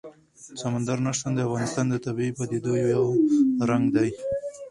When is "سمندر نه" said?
0.61-1.11